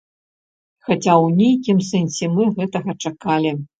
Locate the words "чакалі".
3.03-3.57